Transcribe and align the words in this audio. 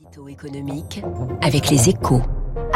Édito 0.00 0.28
économique 0.28 1.02
avec 1.40 1.70
les 1.70 1.88
échos. 1.88 2.20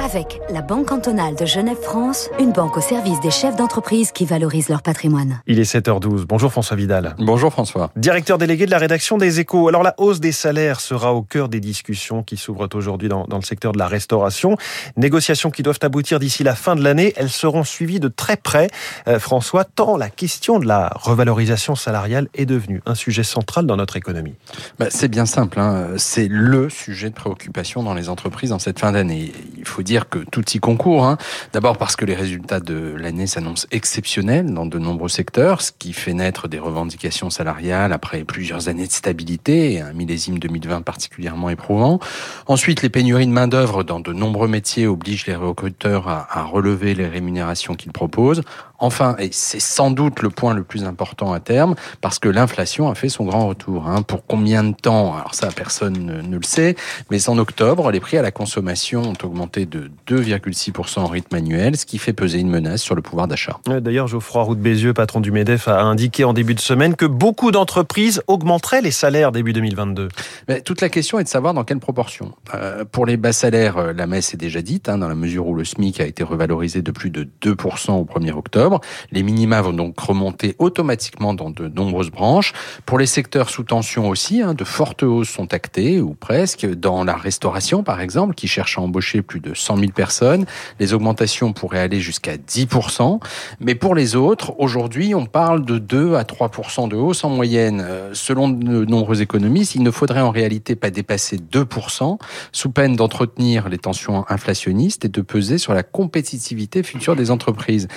Avec 0.04 0.40
la 0.48 0.62
Banque 0.62 0.86
cantonale 0.86 1.34
de 1.34 1.44
Genève-France, 1.44 2.30
une 2.38 2.52
banque 2.52 2.76
au 2.76 2.80
service 2.80 3.18
des 3.18 3.32
chefs 3.32 3.56
d'entreprise 3.56 4.12
qui 4.12 4.26
valorisent 4.26 4.68
leur 4.68 4.80
patrimoine. 4.80 5.42
Il 5.48 5.58
est 5.58 5.74
7h12. 5.74 6.24
Bonjour 6.24 6.52
François 6.52 6.76
Vidal. 6.76 7.16
Bonjour 7.18 7.50
François. 7.50 7.90
Directeur 7.96 8.38
délégué 8.38 8.66
de 8.66 8.70
la 8.70 8.78
rédaction 8.78 9.18
des 9.18 9.40
Échos. 9.40 9.66
Alors 9.66 9.82
la 9.82 9.94
hausse 9.98 10.20
des 10.20 10.30
salaires 10.30 10.78
sera 10.78 11.14
au 11.14 11.22
cœur 11.22 11.48
des 11.48 11.58
discussions 11.58 12.22
qui 12.22 12.36
s'ouvrent 12.36 12.68
aujourd'hui 12.74 13.08
dans, 13.08 13.24
dans, 13.24 13.38
le 13.38 13.42
secteur 13.42 13.72
de 13.72 13.78
la 13.78 13.88
restauration. 13.88 14.56
Négociations 14.96 15.50
qui 15.50 15.64
doivent 15.64 15.80
aboutir 15.82 16.20
d'ici 16.20 16.44
la 16.44 16.54
fin 16.54 16.76
de 16.76 16.84
l'année. 16.84 17.12
Elles 17.16 17.28
seront 17.28 17.64
suivies 17.64 17.98
de 17.98 18.06
très 18.06 18.36
près. 18.36 18.68
Euh, 19.08 19.18
François, 19.18 19.64
tant 19.64 19.96
la 19.96 20.10
question 20.10 20.60
de 20.60 20.66
la 20.66 20.92
revalorisation 20.94 21.74
salariale 21.74 22.28
est 22.34 22.46
devenue 22.46 22.82
un 22.86 22.94
sujet 22.94 23.24
central 23.24 23.66
dans 23.66 23.76
notre 23.76 23.96
économie. 23.96 24.36
Bah, 24.78 24.86
c'est 24.90 25.08
bien 25.08 25.26
simple. 25.26 25.58
Hein. 25.58 25.88
C'est 25.96 26.28
le 26.28 26.70
sujet 26.70 27.10
de 27.10 27.16
préoccupation 27.16 27.82
dans 27.82 27.94
les 27.94 28.08
entreprises 28.08 28.52
en 28.52 28.60
cette 28.60 28.78
fin 28.78 28.92
d'année. 28.92 29.32
Il 29.68 29.70
faut 29.70 29.82
dire 29.82 30.08
que 30.08 30.20
tout 30.20 30.44
y 30.54 30.60
concourt. 30.60 31.04
Hein. 31.04 31.18
D'abord 31.52 31.76
parce 31.76 31.94
que 31.94 32.06
les 32.06 32.14
résultats 32.14 32.58
de 32.58 32.94
l'année 32.96 33.26
s'annoncent 33.26 33.66
exceptionnels 33.70 34.54
dans 34.54 34.64
de 34.64 34.78
nombreux 34.78 35.10
secteurs, 35.10 35.60
ce 35.60 35.72
qui 35.78 35.92
fait 35.92 36.14
naître 36.14 36.48
des 36.48 36.58
revendications 36.58 37.28
salariales 37.28 37.92
après 37.92 38.24
plusieurs 38.24 38.68
années 38.68 38.86
de 38.86 38.92
stabilité 38.92 39.74
et 39.74 39.80
un 39.82 39.92
millésime 39.92 40.38
2020 40.38 40.80
particulièrement 40.80 41.50
éprouvant. 41.50 42.00
Ensuite, 42.46 42.80
les 42.80 42.88
pénuries 42.88 43.26
de 43.26 43.32
main-d'œuvre 43.32 43.82
dans 43.82 44.00
de 44.00 44.14
nombreux 44.14 44.48
métiers 44.48 44.86
obligent 44.86 45.26
les 45.26 45.36
recruteurs 45.36 46.08
à, 46.08 46.26
à 46.30 46.44
relever 46.44 46.94
les 46.94 47.06
rémunérations 47.06 47.74
qu'ils 47.74 47.92
proposent. 47.92 48.42
Enfin, 48.78 49.16
et 49.18 49.30
c'est 49.32 49.60
sans 49.60 49.90
doute 49.90 50.22
le 50.22 50.30
point 50.30 50.54
le 50.54 50.62
plus 50.62 50.84
important 50.84 51.32
à 51.32 51.40
terme, 51.40 51.74
parce 52.00 52.18
que 52.18 52.28
l'inflation 52.28 52.88
a 52.88 52.94
fait 52.94 53.08
son 53.08 53.24
grand 53.24 53.48
retour. 53.48 53.88
Hein. 53.88 54.02
Pour 54.02 54.24
combien 54.24 54.62
de 54.62 54.74
temps? 54.74 55.14
Alors 55.14 55.34
ça, 55.34 55.48
personne 55.54 56.04
ne, 56.04 56.22
ne, 56.22 56.36
le 56.36 56.42
sait. 56.42 56.76
Mais 57.10 57.28
en 57.28 57.38
octobre, 57.38 57.90
les 57.90 58.00
prix 58.00 58.18
à 58.18 58.22
la 58.22 58.30
consommation 58.30 59.02
ont 59.02 59.26
augmenté 59.26 59.66
de 59.66 59.90
2,6% 60.06 61.00
en 61.00 61.06
rythme 61.06 61.34
annuel, 61.34 61.76
ce 61.76 61.86
qui 61.86 61.98
fait 61.98 62.12
peser 62.12 62.38
une 62.38 62.50
menace 62.50 62.82
sur 62.82 62.94
le 62.94 63.02
pouvoir 63.02 63.26
d'achat. 63.26 63.58
D'ailleurs, 63.66 64.06
Geoffroy 64.06 64.42
Roux 64.42 64.54
de 64.54 64.60
Bézieux, 64.60 64.94
patron 64.94 65.20
du 65.20 65.32
MEDEF, 65.32 65.68
a 65.68 65.82
indiqué 65.82 66.24
en 66.24 66.32
début 66.32 66.54
de 66.54 66.60
semaine 66.60 66.94
que 66.94 67.06
beaucoup 67.06 67.50
d'entreprises 67.50 68.22
augmenteraient 68.26 68.82
les 68.82 68.90
salaires 68.90 69.32
début 69.32 69.52
2022. 69.52 70.08
Mais 70.48 70.60
toute 70.60 70.80
la 70.80 70.88
question 70.88 71.18
est 71.18 71.24
de 71.24 71.28
savoir 71.28 71.54
dans 71.54 71.64
quelle 71.64 71.80
proportion. 71.80 72.32
Euh, 72.54 72.84
pour 72.84 73.06
les 73.06 73.16
bas 73.16 73.32
salaires, 73.32 73.92
la 73.92 74.06
messe 74.06 74.34
est 74.34 74.38
déjà 74.38 74.62
dite, 74.62 74.88
hein, 74.88 74.98
dans 74.98 75.08
la 75.08 75.14
mesure 75.14 75.46
où 75.48 75.54
le 75.54 75.64
SMIC 75.64 76.00
a 76.00 76.06
été 76.06 76.22
revalorisé 76.22 76.82
de 76.82 76.90
plus 76.90 77.10
de 77.10 77.28
2% 77.42 77.92
au 77.92 78.04
1er 78.04 78.32
octobre. 78.32 78.67
Les 79.12 79.22
minima 79.22 79.60
vont 79.60 79.72
donc 79.72 79.98
remonter 79.98 80.54
automatiquement 80.58 81.34
dans 81.34 81.50
de 81.50 81.68
nombreuses 81.68 82.10
branches. 82.10 82.52
Pour 82.86 82.98
les 82.98 83.06
secteurs 83.06 83.50
sous 83.50 83.64
tension 83.64 84.08
aussi, 84.08 84.42
hein, 84.42 84.54
de 84.54 84.64
fortes 84.64 85.02
hausses 85.02 85.28
sont 85.28 85.52
actées, 85.54 86.00
ou 86.00 86.14
presque. 86.14 86.66
Dans 86.66 87.04
la 87.04 87.16
restauration, 87.16 87.82
par 87.82 88.00
exemple, 88.00 88.34
qui 88.34 88.48
cherche 88.48 88.78
à 88.78 88.80
embaucher 88.80 89.22
plus 89.22 89.40
de 89.40 89.54
100 89.54 89.76
000 89.78 89.92
personnes, 89.92 90.46
les 90.80 90.94
augmentations 90.94 91.52
pourraient 91.52 91.80
aller 91.80 92.00
jusqu'à 92.00 92.36
10%. 92.36 93.20
Mais 93.60 93.74
pour 93.74 93.94
les 93.94 94.16
autres, 94.16 94.54
aujourd'hui, 94.58 95.14
on 95.14 95.26
parle 95.26 95.64
de 95.64 95.78
2 95.78 96.14
à 96.14 96.22
3% 96.22 96.88
de 96.88 96.96
hausse 96.96 97.24
en 97.24 97.30
moyenne. 97.30 97.84
Euh, 97.84 98.10
selon 98.12 98.48
de 98.48 98.84
nombreux 98.84 99.22
économistes, 99.22 99.74
il 99.74 99.82
ne 99.82 99.90
faudrait 99.90 100.20
en 100.20 100.30
réalité 100.30 100.76
pas 100.76 100.90
dépasser 100.90 101.36
2%, 101.38 102.18
sous 102.52 102.70
peine 102.70 102.96
d'entretenir 102.96 103.68
les 103.68 103.78
tensions 103.78 104.24
inflationnistes 104.28 105.04
et 105.04 105.08
de 105.08 105.20
peser 105.20 105.58
sur 105.58 105.74
la 105.74 105.82
compétitivité 105.82 106.82
future 106.82 107.16
des 107.16 107.30
entreprises. 107.30 107.88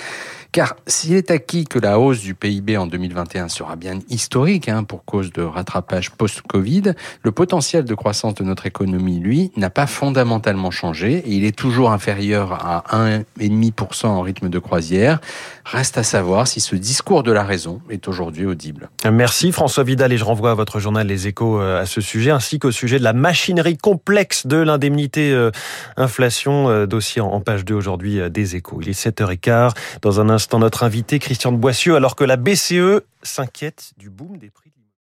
Car 0.62 0.76
s'il 0.86 1.16
est 1.16 1.32
acquis 1.32 1.66
que 1.66 1.80
la 1.80 1.98
hausse 1.98 2.20
du 2.20 2.36
PIB 2.36 2.78
en 2.78 2.86
2021 2.86 3.50
sera 3.50 3.76
bien 3.76 3.98
historique 4.10 4.70
hein, 4.70 4.84
pour 4.84 5.04
cause 5.06 5.34
de 5.34 5.42
rattrapage 5.42 6.12
post-Covid, 6.12 6.94
le 7.24 7.32
potentiel 7.32 7.84
de 7.84 7.96
croissance 7.96 8.36
de 8.36 8.44
notre 8.44 8.68
économie, 8.68 9.18
lui, 9.18 9.52
n'a 9.58 9.72
pas 9.72 9.88
fondamentalement 9.88 10.70
changé 10.70 11.14
et 11.14 11.32
il 11.32 11.46
est 11.46 11.58
toujours 11.58 11.92
inférieur 11.92 12.54
à 12.54 12.84
1,5% 12.92 14.06
en 14.06 14.22
rythme 14.22 14.50
de 14.50 14.60
croisière. 14.60 15.20
Reste 15.66 15.98
à 15.98 16.04
savoir 16.04 16.48
si 16.48 16.60
ce 16.60 16.76
discours 16.76 17.24
de 17.24 17.32
la 17.32 17.44
raison 17.44 17.82
est 17.90 18.08
aujourd'hui 18.08 18.46
audible. 18.46 18.92
Merci 19.12 19.52
François 19.52 19.84
Vidal 19.84 20.14
et 20.14 20.18
je 20.18 20.24
renvoie 20.24 20.52
à 20.52 20.56
votre 20.56 20.80
journal 20.80 21.08
Les 21.08 21.26
Échos 21.26 21.60
à 21.60 21.88
ce 21.88 22.02
sujet 22.02 22.30
ainsi 22.30 22.60
qu'au 22.60 22.72
sujet 22.72 23.00
de 23.00 23.04
la 23.04 23.14
machinerie 23.14 23.78
complexe 23.78 24.46
de 24.46 24.58
l'indemnité 24.58 25.50
inflation, 25.98 26.86
dossier 26.86 27.20
en 27.20 27.42
page 27.42 27.66
2 27.66 27.74
aujourd'hui 27.74 28.20
des 28.30 28.56
Échos. 28.56 28.78
Il 28.84 28.90
est 28.90 29.08
7h15 29.08 29.72
dans 30.04 30.22
un 30.22 30.30
instant 30.30 30.51
notre 30.60 30.84
invité 30.84 31.20
Christian 31.20 31.52
de 31.52 31.58
Boissieu 31.58 31.96
alors 31.96 32.16
que 32.16 32.24
la 32.24 32.38
BCE 32.38 33.02
s'inquiète 33.24 33.94
du 33.98 34.10
boom 34.10 34.38
des 34.38 34.50
prix 34.50 34.71